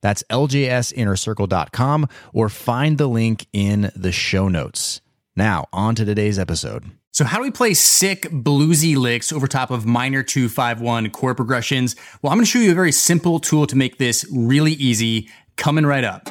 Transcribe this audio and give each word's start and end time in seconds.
That's 0.00 0.22
ljsinnercircle.com 0.30 2.08
or 2.32 2.48
find 2.48 2.98
the 2.98 3.06
link 3.06 3.46
in 3.52 3.90
the 3.94 4.12
show 4.12 4.48
notes. 4.48 5.00
Now, 5.36 5.66
on 5.72 5.94
to 5.96 6.04
today's 6.04 6.38
episode. 6.38 6.84
So, 7.12 7.24
how 7.24 7.38
do 7.38 7.44
we 7.44 7.50
play 7.50 7.72
sick 7.72 8.22
bluesy 8.30 8.94
licks 8.96 9.32
over 9.32 9.46
top 9.46 9.70
of 9.70 9.86
minor 9.86 10.22
251 10.22 11.10
chord 11.10 11.36
progressions? 11.36 11.96
Well, 12.20 12.30
I'm 12.30 12.36
going 12.36 12.44
to 12.44 12.50
show 12.50 12.58
you 12.58 12.72
a 12.72 12.74
very 12.74 12.92
simple 12.92 13.40
tool 13.40 13.66
to 13.68 13.76
make 13.76 13.98
this 13.98 14.26
really 14.30 14.72
easy. 14.72 15.30
Coming 15.56 15.86
right 15.86 16.04
up. 16.04 16.28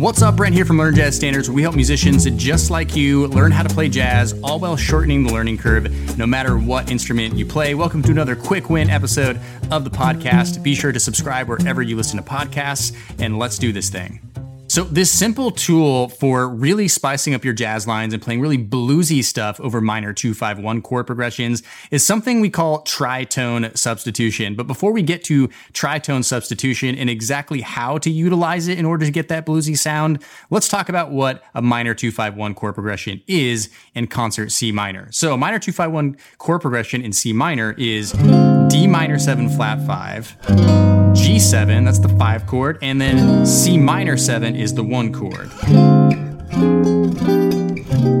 What's 0.00 0.22
up, 0.22 0.36
Brent 0.36 0.54
here 0.54 0.64
from 0.64 0.78
Learn 0.78 0.94
Jazz 0.94 1.14
Standards. 1.14 1.50
We 1.50 1.60
help 1.60 1.74
musicians 1.74 2.24
just 2.42 2.70
like 2.70 2.96
you 2.96 3.26
learn 3.26 3.52
how 3.52 3.62
to 3.62 3.68
play 3.68 3.90
jazz, 3.90 4.32
all 4.42 4.58
while 4.58 4.74
shortening 4.74 5.24
the 5.24 5.30
learning 5.30 5.58
curve, 5.58 6.16
no 6.16 6.26
matter 6.26 6.56
what 6.56 6.90
instrument 6.90 7.36
you 7.36 7.44
play. 7.44 7.74
Welcome 7.74 8.02
to 8.04 8.10
another 8.10 8.34
quick 8.34 8.70
win 8.70 8.88
episode 8.88 9.38
of 9.70 9.84
the 9.84 9.90
podcast. 9.90 10.62
Be 10.62 10.74
sure 10.74 10.90
to 10.90 10.98
subscribe 10.98 11.48
wherever 11.48 11.82
you 11.82 11.96
listen 11.96 12.16
to 12.16 12.22
podcasts, 12.22 12.96
and 13.18 13.38
let's 13.38 13.58
do 13.58 13.72
this 13.72 13.90
thing. 13.90 14.29
So, 14.70 14.84
this 14.84 15.10
simple 15.10 15.50
tool 15.50 16.10
for 16.10 16.48
really 16.48 16.86
spicing 16.86 17.34
up 17.34 17.44
your 17.44 17.54
jazz 17.54 17.88
lines 17.88 18.14
and 18.14 18.22
playing 18.22 18.40
really 18.40 18.56
bluesy 18.56 19.24
stuff 19.24 19.58
over 19.58 19.80
minor 19.80 20.12
251 20.12 20.82
chord 20.82 21.08
progressions 21.08 21.64
is 21.90 22.06
something 22.06 22.40
we 22.40 22.50
call 22.50 22.84
tritone 22.84 23.76
substitution. 23.76 24.54
But 24.54 24.68
before 24.68 24.92
we 24.92 25.02
get 25.02 25.24
to 25.24 25.48
tritone 25.72 26.24
substitution 26.24 26.94
and 26.94 27.10
exactly 27.10 27.62
how 27.62 27.98
to 27.98 28.10
utilize 28.10 28.68
it 28.68 28.78
in 28.78 28.84
order 28.84 29.04
to 29.04 29.10
get 29.10 29.26
that 29.26 29.44
bluesy 29.44 29.76
sound, 29.76 30.22
let's 30.50 30.68
talk 30.68 30.88
about 30.88 31.10
what 31.10 31.42
a 31.52 31.60
minor 31.60 31.92
251 31.92 32.54
chord 32.54 32.74
progression 32.74 33.20
is 33.26 33.70
in 33.96 34.06
concert 34.06 34.52
C 34.52 34.70
minor. 34.70 35.10
So, 35.10 35.34
a 35.34 35.36
minor 35.36 35.58
251 35.58 36.16
chord 36.38 36.60
progression 36.60 37.02
in 37.02 37.12
C 37.12 37.32
minor 37.32 37.74
is 37.76 38.12
D 38.68 38.86
minor 38.86 39.18
7 39.18 39.48
flat 39.48 39.84
5. 39.84 41.09
G7, 41.12 41.84
that's 41.84 41.98
the 41.98 42.08
five 42.10 42.46
chord, 42.46 42.78
and 42.82 43.00
then 43.00 43.44
C 43.44 43.76
minor 43.76 44.16
7 44.16 44.54
is 44.54 44.74
the 44.74 44.84
one 44.84 45.12
chord. 45.12 45.50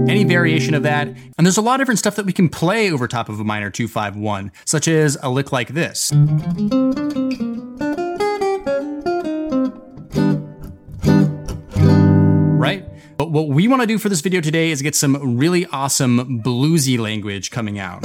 Any 0.08 0.24
variation 0.24 0.74
of 0.74 0.82
that, 0.82 1.06
and 1.06 1.46
there's 1.46 1.56
a 1.56 1.62
lot 1.62 1.74
of 1.74 1.84
different 1.84 2.00
stuff 2.00 2.16
that 2.16 2.26
we 2.26 2.32
can 2.32 2.48
play 2.48 2.90
over 2.90 3.06
top 3.06 3.28
of 3.28 3.38
a 3.38 3.44
minor 3.44 3.70
251, 3.70 4.50
such 4.64 4.88
as 4.88 5.16
a 5.22 5.30
lick 5.30 5.52
like 5.52 5.68
this. 5.68 6.10
Right? 12.56 12.84
But 13.16 13.30
what 13.30 13.48
we 13.48 13.68
want 13.68 13.82
to 13.82 13.86
do 13.86 13.98
for 13.98 14.08
this 14.08 14.20
video 14.20 14.40
today 14.40 14.72
is 14.72 14.82
get 14.82 14.96
some 14.96 15.38
really 15.38 15.64
awesome 15.66 16.42
bluesy 16.42 16.98
language 16.98 17.52
coming 17.52 17.78
out. 17.78 18.02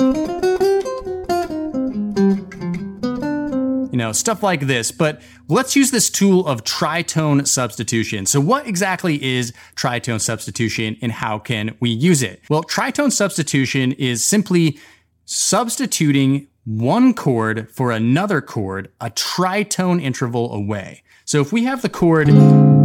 You 3.96 3.98
know, 3.98 4.12
stuff 4.12 4.44
like 4.44 4.68
this. 4.68 4.92
But 4.92 5.22
let's 5.48 5.74
use 5.74 5.90
this 5.90 6.10
tool 6.10 6.46
of 6.48 6.66
tritone 6.66 7.48
substitution. 7.48 8.26
So, 8.26 8.42
what 8.42 8.68
exactly 8.68 9.24
is 9.24 9.54
tritone 9.78 10.20
substitution 10.20 10.98
and 11.02 11.14
how 11.14 11.40
can 11.40 11.78
we 11.80 11.92
use 11.92 12.22
it? 12.22 12.42
Well, 12.50 12.62
tritone 12.62 13.14
substitution 13.14 13.94
is 13.94 14.26
simply 14.26 14.78
substituting 15.24 16.50
one 16.66 17.14
chord 17.14 17.72
for 17.72 17.90
another 17.90 18.42
chord 18.42 18.92
a 19.00 19.12
tritone 19.12 20.02
interval 20.02 20.54
away. 20.54 21.02
So 21.24 21.40
if 21.40 21.54
we 21.54 21.64
have 21.64 21.82
the 21.82 21.90
chord 21.90 22.28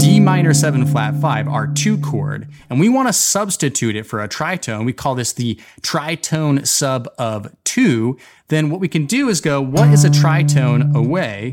D 0.01 0.19
minor 0.19 0.55
7 0.55 0.87
flat 0.87 1.15
5, 1.21 1.47
our 1.47 1.67
2 1.67 1.99
chord, 1.99 2.49
and 2.71 2.81
we 2.81 2.89
want 2.89 3.09
to 3.09 3.13
substitute 3.13 3.97
it 3.97 4.05
for 4.05 4.23
a 4.23 4.29
tritone, 4.29 4.87
we 4.87 4.95
call 4.95 5.15
this 5.15 5.35
the 5.35 5.61
tritone 5.83 6.67
sub 6.67 7.07
of 7.19 7.55
2, 7.65 8.17
then 8.49 8.71
what 8.71 8.81
we 8.81 8.89
can 8.89 9.05
do 9.05 9.29
is 9.29 9.43
go, 9.43 9.61
what 9.61 9.91
is 9.91 10.07
a 10.07 10.09
tritone 10.09 10.95
away 10.97 11.53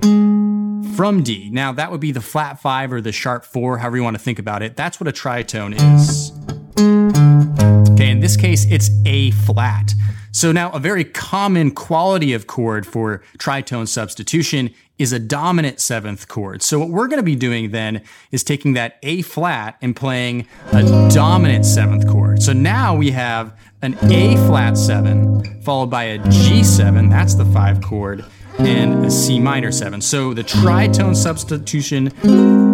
from 0.96 1.24
D? 1.24 1.50
Now 1.52 1.74
that 1.74 1.92
would 1.92 2.00
be 2.00 2.14
the 2.14 2.22
flat 2.22 2.60
5 2.62 2.94
or 2.94 3.02
the 3.02 3.12
sharp 3.12 3.44
4, 3.44 3.80
however 3.80 3.98
you 3.98 4.04
want 4.04 4.16
to 4.16 4.24
think 4.24 4.40
about 4.40 4.64
it. 4.64 4.78
That's 4.78 4.98
what 4.98 5.10
a 5.10 5.12
tritone 5.12 5.76
is. 5.76 6.32
Okay, 7.92 8.10
in 8.10 8.22
this 8.22 8.38
case, 8.38 8.66
it's 8.70 8.90
A 9.06 9.32
flat. 9.32 9.94
So 10.38 10.52
now 10.52 10.70
a 10.70 10.78
very 10.78 11.04
common 11.04 11.72
quality 11.72 12.32
of 12.34 12.46
chord 12.46 12.86
for 12.86 13.24
tritone 13.40 13.88
substitution 13.88 14.72
is 15.00 15.12
a 15.12 15.18
dominant 15.18 15.80
seventh 15.80 16.28
chord. 16.28 16.62
So 16.62 16.78
what 16.78 16.90
we're 16.90 17.08
going 17.08 17.18
to 17.18 17.24
be 17.24 17.36
doing 17.36 17.72
then 17.72 18.04
is 18.32 18.44
taking 18.44 18.74
that 18.74 19.00
A 19.02 19.24
flat 19.24 19.78
and 19.82 19.96
playing 19.96 20.48
a 20.74 21.10
dominant 21.10 21.66
seventh 21.66 22.08
chord. 22.08 22.44
So 22.44 22.54
now 22.54 22.96
we 22.96 23.10
have 23.10 23.60
an 23.82 23.98
A 24.12 24.36
flat 24.46 24.78
seven 24.78 25.60
followed 25.64 25.88
by 25.88 26.04
a 26.04 26.20
G 26.30 26.64
seven, 26.64 27.10
that's 27.10 27.34
the 27.34 27.46
five 27.46 27.82
chord, 27.82 28.24
and 28.60 29.08
a 29.08 29.10
C 29.10 29.40
minor 29.40 29.72
seven. 29.72 30.02
So 30.02 30.36
the 30.36 30.44
tritone 30.44 31.16
substitution 31.16 32.10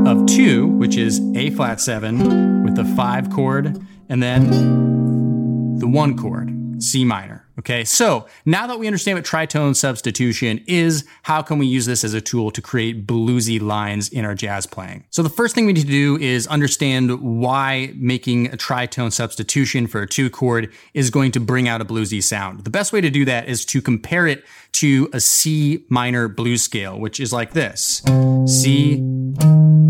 of 0.05 0.25
two, 0.25 0.67
which 0.67 0.97
is 0.97 1.21
A 1.37 1.49
flat 1.51 1.79
seven 1.79 2.65
with 2.65 2.75
the 2.75 2.83
five 2.83 3.29
chord, 3.29 3.81
and 4.09 4.21
then 4.21 5.79
the 5.79 5.87
one 5.87 6.17
chord, 6.17 6.51
C 6.83 7.05
minor. 7.05 7.42
Okay, 7.59 7.83
so 7.83 8.25
now 8.45 8.65
that 8.65 8.79
we 8.79 8.87
understand 8.87 9.17
what 9.17 9.25
tritone 9.25 9.75
substitution 9.75 10.63
is, 10.65 11.05
how 11.21 11.43
can 11.43 11.59
we 11.59 11.67
use 11.67 11.85
this 11.85 12.03
as 12.03 12.15
a 12.15 12.21
tool 12.21 12.49
to 12.49 12.61
create 12.61 13.05
bluesy 13.05 13.61
lines 13.61 14.09
in 14.09 14.25
our 14.25 14.33
jazz 14.33 14.65
playing? 14.65 15.03
So 15.11 15.21
the 15.21 15.29
first 15.29 15.53
thing 15.53 15.67
we 15.67 15.73
need 15.73 15.81
to 15.81 15.87
do 15.87 16.17
is 16.17 16.47
understand 16.47 17.21
why 17.21 17.93
making 17.95 18.47
a 18.47 18.57
tritone 18.57 19.11
substitution 19.11 19.85
for 19.85 20.01
a 20.01 20.07
two 20.07 20.31
chord 20.31 20.73
is 20.95 21.11
going 21.11 21.31
to 21.33 21.39
bring 21.39 21.67
out 21.67 21.79
a 21.79 21.85
bluesy 21.85 22.23
sound. 22.23 22.63
The 22.63 22.71
best 22.71 22.91
way 22.91 23.01
to 23.01 23.11
do 23.11 23.23
that 23.25 23.47
is 23.47 23.65
to 23.65 23.83
compare 23.83 24.25
it 24.25 24.43
to 24.73 25.07
a 25.13 25.19
C 25.19 25.85
minor 25.89 26.27
blues 26.27 26.63
scale, 26.63 26.99
which 26.99 27.19
is 27.19 27.31
like 27.31 27.53
this 27.53 28.01
C, 28.47 29.03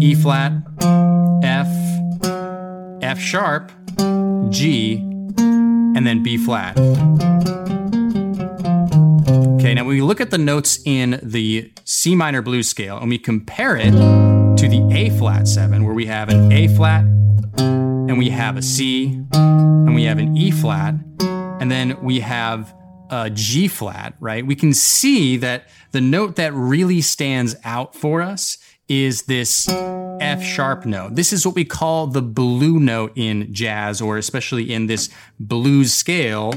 E 0.01 0.15
flat, 0.15 0.51
F, 1.41 1.67
F 3.01 3.19
sharp, 3.19 3.71
G, 4.49 5.09
and 5.95 6.07
then 6.07 6.23
B 6.23 6.37
flat. 6.37 6.77
Okay, 9.59 9.73
now 9.73 9.85
when 9.85 9.95
we 9.95 10.01
look 10.01 10.19
at 10.19 10.31
the 10.31 10.37
notes 10.37 10.79
in 10.85 11.19
the 11.23 11.71
C 11.85 12.15
minor 12.15 12.41
blues 12.41 12.67
scale 12.67 12.97
and 12.97 13.09
we 13.09 13.17
compare 13.17 13.77
it 13.77 13.91
to 13.91 14.67
the 14.67 14.89
A 14.91 15.09
flat 15.17 15.47
7, 15.47 15.83
where 15.83 15.93
we 15.93 16.05
have 16.05 16.29
an 16.29 16.51
A 16.51 16.67
flat 16.69 17.05
and 17.57 18.17
we 18.17 18.29
have 18.29 18.57
a 18.57 18.61
C 18.61 19.19
and 19.33 19.95
we 19.95 20.03
have 20.03 20.17
an 20.19 20.35
E 20.35 20.51
flat 20.51 20.95
and 21.21 21.71
then 21.71 22.01
we 22.03 22.19
have 22.19 22.73
a 23.09 23.29
G 23.29 23.67
flat, 23.67 24.15
right? 24.19 24.45
We 24.45 24.55
can 24.55 24.73
see 24.73 25.37
that 25.37 25.69
the 25.91 26.01
note 26.01 26.35
that 26.35 26.53
really 26.53 27.01
stands 27.01 27.55
out 27.63 27.95
for 27.95 28.21
us 28.21 28.57
is 28.87 29.23
this 29.23 29.67
F 29.69 30.43
sharp 30.43 30.85
note. 30.85 31.15
This 31.15 31.33
is 31.33 31.45
what 31.45 31.55
we 31.55 31.65
call 31.65 32.07
the 32.07 32.21
blue 32.21 32.79
note 32.79 33.13
in 33.15 33.53
jazz, 33.53 34.01
or 34.01 34.17
especially 34.17 34.71
in 34.71 34.87
this 34.87 35.09
blues 35.39 35.93
scale. 35.93 36.53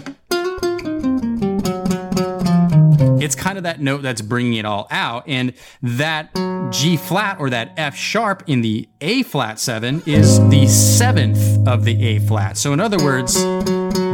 It's 3.19 3.35
kind 3.35 3.57
of 3.57 3.65
that 3.65 3.81
note 3.81 4.03
that's 4.03 4.23
bringing 4.23 4.55
it 4.55 4.65
all 4.65 4.87
out. 4.91 5.25
And 5.27 5.53
that 5.83 6.33
G 6.71 6.97
flat 6.97 7.39
or 7.41 7.51
that 7.51 7.73
F 7.77 7.97
sharp 7.97 8.45
in 8.47 8.61
the 8.61 8.89
A 9.01 9.23
flat 9.25 9.59
seven 9.59 10.03
is 10.07 10.39
the 10.49 10.67
seventh 10.67 11.67
of 11.67 11.85
the 11.85 12.03
A 12.05 12.19
flat. 12.21 12.57
So, 12.57 12.73
in 12.73 12.81
other 12.81 12.99
words, 12.99 13.37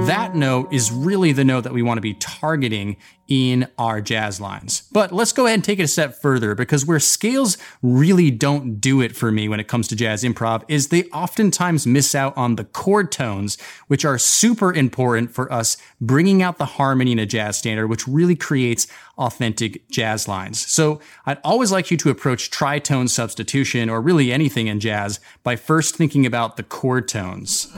that 0.07 0.35
note 0.35 0.73
is 0.73 0.91
really 0.91 1.33
the 1.33 1.45
note 1.45 1.63
that 1.63 1.73
we 1.73 1.83
want 1.83 1.99
to 1.99 2.03
be 2.03 2.15
targeting 2.15 2.97
in 3.29 3.67
our 3.79 4.01
jazz 4.01 4.41
lines. 4.41 4.83
But 4.93 5.13
let's 5.13 5.33
go 5.33 5.47
ahead 5.47 5.55
and 5.55 5.65
take 5.65 5.79
it 5.79 5.85
a 5.85 5.89
step 5.89 6.21
further 6.21 6.55
because 6.55 6.85
where 6.85 7.01
scales 7.01 7.57
really 7.81 8.31
don't 8.31 8.81
do 8.81 9.01
it 9.01 9.17
for 9.17 9.33
me 9.33 9.49
when 9.49 9.61
it 9.61 9.69
comes 9.69 9.89
to 9.89 9.97
jazz 9.97 10.23
improv 10.23 10.65
is 10.69 10.89
they 10.89 11.05
oftentimes 11.05 11.87
miss 11.87 12.15
out 12.15 12.37
on 12.37 12.57
the 12.57 12.65
chord 12.65 13.11
tones, 13.11 13.57
which 13.87 14.05
are 14.05 14.19
super 14.19 14.73
important 14.73 15.31
for 15.33 15.51
us 15.53 15.77
bringing 16.01 16.43
out 16.43 16.59
the 16.59 16.67
harmony 16.67 17.13
in 17.13 17.19
a 17.19 17.25
jazz 17.25 17.57
standard, 17.57 17.87
which 17.89 18.07
really 18.07 18.37
creates 18.37 18.87
authentic 19.17 19.89
jazz 19.89 20.29
lines. 20.29 20.59
So 20.59 21.01
I'd 21.25 21.39
always 21.45 21.73
like 21.73 21.91
you 21.91 21.97
to 21.99 22.11
approach 22.11 22.51
tritone 22.51 23.09
substitution 23.09 23.89
or 23.89 24.03
really 24.03 24.33
anything 24.33 24.67
in 24.67 24.81
jazz 24.81 25.21
by 25.43 25.57
first 25.57 25.97
thinking 25.97 26.27
about 26.27 26.57
the 26.57 26.65
chord 26.65 27.09
tones. 27.09 27.69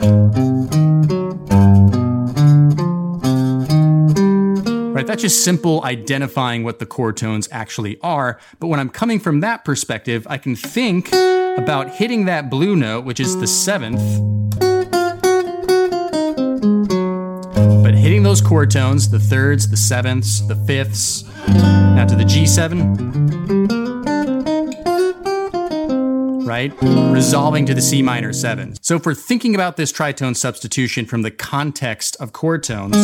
Right? 5.04 5.08
That's 5.08 5.20
just 5.20 5.44
simple 5.44 5.84
identifying 5.84 6.64
what 6.64 6.78
the 6.78 6.86
chord 6.86 7.18
tones 7.18 7.46
actually 7.52 8.00
are. 8.00 8.40
But 8.58 8.68
when 8.68 8.80
I'm 8.80 8.88
coming 8.88 9.20
from 9.20 9.40
that 9.40 9.62
perspective, 9.62 10.26
I 10.30 10.38
can 10.38 10.56
think 10.56 11.12
about 11.12 11.90
hitting 11.90 12.24
that 12.24 12.48
blue 12.48 12.74
note, 12.74 13.04
which 13.04 13.20
is 13.20 13.38
the 13.38 13.46
seventh, 13.46 14.00
but 17.84 17.92
hitting 17.94 18.22
those 18.22 18.40
chord 18.40 18.70
tones, 18.70 19.10
the 19.10 19.18
thirds, 19.18 19.68
the 19.68 19.76
sevenths, 19.76 20.40
the 20.48 20.56
fifths, 20.56 21.24
now 21.48 22.06
to 22.06 22.16
the 22.16 22.24
G7 22.24 23.12
right? 26.46 26.72
Resolving 26.82 27.66
to 27.66 27.74
the 27.74 27.82
C 27.82 28.00
minor 28.00 28.32
seven. 28.32 28.76
So 28.80 28.96
if 28.96 29.06
we're 29.06 29.14
thinking 29.14 29.54
about 29.54 29.76
this 29.76 29.92
tritone 29.92 30.36
substitution 30.36 31.04
from 31.04 31.22
the 31.22 31.30
context 31.30 32.16
of 32.20 32.32
chord 32.32 32.62
tones, 32.62 32.94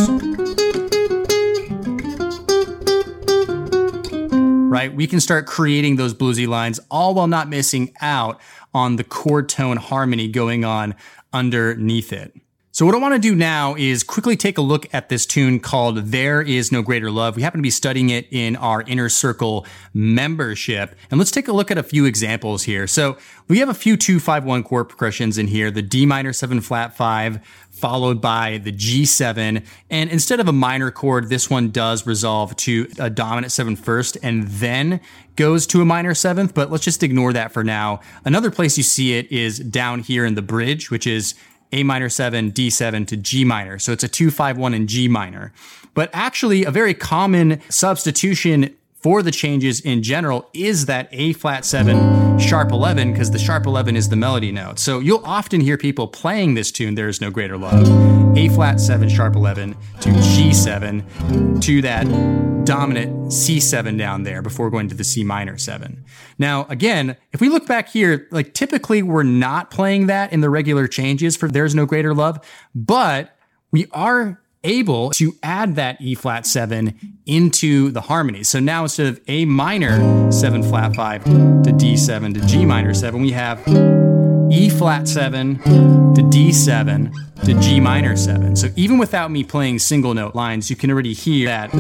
Mm-hmm. 4.71 4.79
right, 4.79 4.95
we 4.95 5.07
can 5.07 5.21
start 5.21 5.47
creating 5.47 5.97
those 5.97 6.15
bluesy 6.15 6.47
lines 6.47 6.79
all 6.91 7.15
while 7.15 7.27
not 7.27 7.49
missing 7.49 7.93
out 8.01 8.41
on 8.73 8.97
the 8.97 9.05
chord 9.05 9.49
tone 9.49 9.77
harmony 9.77 10.29
going 10.29 10.65
on 10.65 10.95
underneath 11.33 12.13
it. 12.13 12.35
So 12.73 12.87
what 12.87 12.95
I 12.95 12.99
want 12.99 13.15
to 13.15 13.21
do 13.21 13.35
now 13.35 13.75
is 13.75 14.05
quickly 14.05 14.37
take 14.37 14.57
a 14.57 14.61
look 14.61 14.87
at 14.95 15.09
this 15.09 15.27
tune 15.27 15.59
called 15.59 15.97
There 15.97 16.41
Is 16.41 16.71
No 16.71 16.83
Greater 16.83 17.11
Love. 17.11 17.35
We 17.35 17.43
happen 17.43 17.59
to 17.59 17.63
be 17.63 17.69
studying 17.69 18.11
it 18.11 18.29
in 18.31 18.55
our 18.55 18.83
Inner 18.83 19.09
Circle 19.09 19.67
membership. 19.93 20.95
And 21.11 21.19
let's 21.19 21.33
take 21.33 21.49
a 21.49 21.53
look 21.53 21.73
at 21.73 21.79
a 21.79 21.83
few 21.83 22.05
examples 22.05 22.63
here. 22.63 22.87
So 22.87 23.19
we 23.49 23.59
have 23.59 23.69
a 23.69 23.75
few 23.75 23.97
2-5-1 23.97 24.65
chord 24.65 24.89
progressions 24.89 25.37
in 25.37 25.49
here. 25.49 25.73
The 25.73 25.83
D 25.83 26.07
minor 26.07 26.33
7 26.33 26.61
flat 26.61 26.97
5 26.97 27.41
followed 27.73 28.21
by 28.21 28.59
the 28.59 28.73
G7. 28.73 29.67
And 29.91 30.11
instead 30.11 30.39
of 30.39 30.47
a 30.47 30.53
minor 30.53 30.93
chord, 30.93 31.29
this 31.29 31.51
one 31.51 31.71
does 31.71 32.07
resolve 32.07 32.55
to 32.59 32.87
a 33.01 33.11
dominant 33.11 33.51
7 33.51 33.75
first 33.75 34.17
and 34.23 34.47
then 34.47 35.01
goes 35.35 35.67
to 35.67 35.83
a 35.83 35.85
minor 35.85 36.13
7th, 36.13 36.55
but 36.55 36.71
let's 36.71 36.85
just 36.85 37.03
ignore 37.03 37.33
that 37.33 37.51
for 37.51 37.65
now. 37.65 37.99
Another 38.25 38.51
place 38.51 38.77
you 38.77 38.85
see 38.85 39.15
it 39.15 39.33
is 39.33 39.59
down 39.59 40.01
here 40.01 40.25
in 40.25 40.37
the 40.37 40.43
bridge, 40.43 40.89
which 40.91 41.07
is 41.07 41.35
a 41.73 41.83
minor 41.83 42.09
7, 42.09 42.53
D7 42.53 43.07
to 43.09 43.17
G 43.17 43.45
minor. 43.45 43.79
So 43.79 43.93
it's 43.93 44.05
a 44.05 44.09
2 44.09 44.31
5 44.31 44.59
1 44.59 44.75
in 44.75 44.87
G 44.87 45.09
minor. 45.09 45.53
But 45.95 46.11
actually, 46.13 46.65
a 46.65 46.71
very 46.71 46.95
common 46.95 47.61
substitution 47.69 48.77
for 48.95 49.23
the 49.23 49.31
changes 49.31 49.81
in 49.81 50.03
general 50.03 50.49
is 50.53 50.87
that 50.87 51.09
A 51.13 51.33
flat 51.33 51.65
7 51.65 52.30
sharp 52.39 52.73
11 52.73 53.13
because 53.13 53.31
the 53.31 53.39
sharp 53.39 53.67
11 53.67 53.97
is 53.97 54.09
the 54.09 54.17
melody 54.17 54.53
note. 54.53 54.79
So 54.79 54.99
you'll 54.99 55.25
often 55.25 55.61
hear 55.61 55.77
people 55.77 56.09
playing 56.09 56.55
this 56.55 56.71
tune 56.71 56.95
There 56.95 57.09
is 57.09 57.21
no 57.21 57.31
greater 57.31 57.57
love. 57.57 57.89
A 58.37 58.49
flat 58.51 58.81
7 58.81 59.09
sharp 59.09 59.37
11 59.37 59.77
to 60.01 60.09
G7 60.09 61.63
to 61.63 61.83
that 61.83 62.05
dominant 62.65 63.27
C7 63.27 63.99
down 63.99 64.23
there 64.23 64.43
before 64.43 64.71
going 64.71 64.89
to 64.89 64.95
the 64.95 65.05
C 65.05 65.25
minor 65.25 65.59
7. 65.59 66.05
Now, 66.39 66.67
again, 66.69 67.17
if 67.33 67.41
we 67.41 67.49
look 67.49 67.67
back 67.67 67.89
here, 67.89 68.29
like 68.31 68.55
typically 68.55 69.03
we're 69.03 69.23
not 69.23 69.71
playing 69.71 70.07
that 70.07 70.33
in 70.33 70.41
the 70.41 70.51
regular 70.51 70.87
changes 70.87 71.37
for 71.37 71.49
There's 71.49 71.75
No 71.75 71.87
Greater 71.87 72.15
Love, 72.15 72.39
but 72.75 73.37
we 73.73 73.87
are 73.93 74.41
able 74.65 75.11
to 75.11 75.35
add 75.43 75.77
that 75.77 76.01
E 76.01 76.15
flat 76.15 76.47
seven 76.47 76.99
into 77.27 77.91
the 77.91 78.03
harmony. 78.03 78.43
So 78.43 78.61
now 78.61 78.83
instead 78.83 79.07
of 79.07 79.21
A 79.29 79.45
minor 79.45 80.31
seven 80.31 80.63
flat 80.63 80.95
five 80.95 81.25
to 81.25 81.31
D7 81.31 82.35
to 82.35 82.47
G 82.47 82.65
minor 82.65 82.95
seven, 82.95 83.23
we 83.23 83.33
have 83.33 83.63
E 84.53 84.69
flat 84.69 85.09
seven 85.09 85.59
to 85.59 86.23
D7 86.23 87.45
to 87.45 87.55
G 87.61 87.81
minor 87.81 88.17
seven. 88.17 88.57
So 88.57 88.69
even 88.77 88.99
without 88.99 89.31
me 89.31 89.45
playing 89.45 89.79
single 89.79 90.15
note 90.15 90.35
lines, 90.35 90.71
you 90.71 90.77
can 90.77 90.91
already 90.91 91.15
hear 91.15 91.47
that 91.47 91.71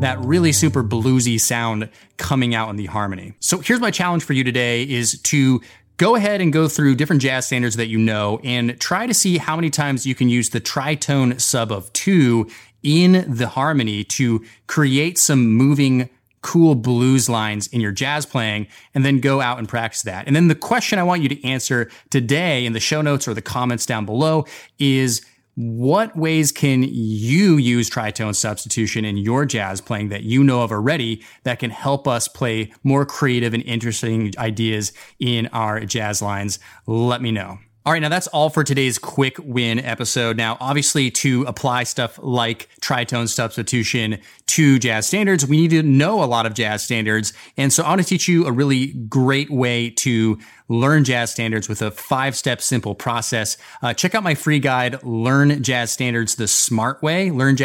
that 0.00 0.18
really 0.20 0.52
super 0.52 0.84
bluesy 0.84 1.40
sound 1.40 1.88
coming 2.18 2.54
out 2.54 2.70
in 2.70 2.76
the 2.76 2.86
harmony. 2.86 3.34
So 3.40 3.58
here's 3.58 3.80
my 3.80 3.90
challenge 3.90 4.22
for 4.22 4.32
you 4.32 4.44
today 4.44 4.84
is 4.84 5.20
to 5.22 5.60
go 5.98 6.14
ahead 6.14 6.40
and 6.40 6.52
go 6.52 6.68
through 6.68 6.94
different 6.94 7.20
jazz 7.20 7.46
standards 7.46 7.76
that 7.76 7.88
you 7.88 7.98
know 7.98 8.40
and 8.42 8.80
try 8.80 9.06
to 9.06 9.12
see 9.12 9.36
how 9.36 9.54
many 9.56 9.68
times 9.68 10.06
you 10.06 10.14
can 10.14 10.28
use 10.28 10.50
the 10.50 10.60
tritone 10.60 11.38
sub 11.40 11.70
of 11.70 11.92
two 11.92 12.48
in 12.82 13.24
the 13.28 13.48
harmony 13.48 14.04
to 14.04 14.44
create 14.66 15.18
some 15.18 15.46
moving 15.52 16.08
cool 16.40 16.76
blues 16.76 17.28
lines 17.28 17.66
in 17.66 17.80
your 17.80 17.90
jazz 17.90 18.24
playing 18.24 18.68
and 18.94 19.04
then 19.04 19.18
go 19.18 19.40
out 19.40 19.58
and 19.58 19.68
practice 19.68 20.02
that. 20.02 20.26
And 20.28 20.36
then 20.36 20.46
the 20.46 20.54
question 20.54 20.98
I 20.98 21.02
want 21.02 21.20
you 21.22 21.28
to 21.28 21.44
answer 21.44 21.90
today 22.10 22.64
in 22.64 22.72
the 22.72 22.80
show 22.80 23.02
notes 23.02 23.26
or 23.26 23.34
the 23.34 23.42
comments 23.42 23.84
down 23.84 24.06
below 24.06 24.46
is 24.78 25.26
what 25.60 26.16
ways 26.16 26.52
can 26.52 26.84
you 26.84 27.56
use 27.56 27.90
tritone 27.90 28.36
substitution 28.36 29.04
in 29.04 29.16
your 29.16 29.44
jazz 29.44 29.80
playing 29.80 30.08
that 30.08 30.22
you 30.22 30.44
know 30.44 30.62
of 30.62 30.70
already 30.70 31.20
that 31.42 31.58
can 31.58 31.70
help 31.70 32.06
us 32.06 32.28
play 32.28 32.72
more 32.84 33.04
creative 33.04 33.52
and 33.52 33.64
interesting 33.64 34.32
ideas 34.38 34.92
in 35.18 35.48
our 35.48 35.80
jazz 35.80 36.22
lines? 36.22 36.60
Let 36.86 37.22
me 37.22 37.32
know. 37.32 37.58
All 37.88 37.92
right, 37.92 38.02
now 38.02 38.10
that's 38.10 38.26
all 38.26 38.50
for 38.50 38.64
today's 38.64 38.98
quick 38.98 39.38
win 39.42 39.78
episode. 39.78 40.36
Now, 40.36 40.58
obviously, 40.60 41.10
to 41.12 41.44
apply 41.44 41.84
stuff 41.84 42.18
like 42.22 42.68
tritone 42.82 43.30
substitution 43.30 44.18
to 44.48 44.78
jazz 44.78 45.06
standards, 45.06 45.46
we 45.46 45.56
need 45.56 45.70
to 45.70 45.82
know 45.82 46.22
a 46.22 46.26
lot 46.26 46.44
of 46.44 46.52
jazz 46.52 46.82
standards. 46.82 47.32
And 47.56 47.72
so 47.72 47.82
I 47.82 47.88
want 47.88 48.02
to 48.02 48.06
teach 48.06 48.28
you 48.28 48.46
a 48.46 48.52
really 48.52 48.88
great 48.88 49.48
way 49.48 49.88
to 49.88 50.38
learn 50.68 51.04
jazz 51.04 51.30
standards 51.30 51.66
with 51.66 51.80
a 51.80 51.90
five 51.90 52.36
step 52.36 52.60
simple 52.60 52.94
process. 52.94 53.56
Uh, 53.80 53.94
check 53.94 54.14
out 54.14 54.22
my 54.22 54.34
free 54.34 54.58
guide, 54.58 55.02
Learn 55.02 55.62
Jazz 55.62 55.90
Standards 55.90 56.34
the 56.34 56.46
Smart 56.46 57.02
Way, 57.02 57.30
Learn 57.30 57.56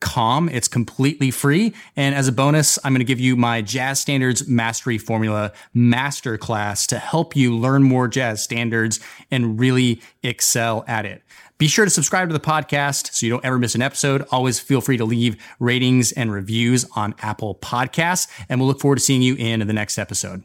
Com. 0.00 0.48
It's 0.48 0.68
completely 0.68 1.30
free. 1.30 1.74
And 1.96 2.14
as 2.14 2.28
a 2.28 2.32
bonus, 2.32 2.78
I'm 2.84 2.92
going 2.92 3.00
to 3.00 3.04
give 3.04 3.20
you 3.20 3.36
my 3.36 3.62
Jazz 3.62 3.98
Standards 4.00 4.46
Mastery 4.46 4.98
Formula 4.98 5.52
Masterclass 5.74 6.86
to 6.88 6.98
help 6.98 7.34
you 7.34 7.56
learn 7.56 7.82
more 7.82 8.06
jazz 8.06 8.42
standards 8.42 9.00
and 9.30 9.58
really 9.58 10.02
excel 10.22 10.84
at 10.86 11.06
it. 11.06 11.22
Be 11.58 11.68
sure 11.68 11.86
to 11.86 11.90
subscribe 11.90 12.28
to 12.28 12.34
the 12.34 12.40
podcast 12.40 13.14
so 13.14 13.24
you 13.24 13.30
don't 13.30 13.44
ever 13.44 13.58
miss 13.58 13.74
an 13.74 13.82
episode. 13.82 14.26
Always 14.30 14.60
feel 14.60 14.82
free 14.82 14.98
to 14.98 15.06
leave 15.06 15.42
ratings 15.58 16.12
and 16.12 16.30
reviews 16.30 16.84
on 16.94 17.14
Apple 17.20 17.54
Podcasts. 17.54 18.28
And 18.48 18.60
we'll 18.60 18.68
look 18.68 18.80
forward 18.80 18.96
to 18.96 19.02
seeing 19.02 19.22
you 19.22 19.34
in 19.36 19.66
the 19.66 19.72
next 19.72 19.98
episode. 19.98 20.44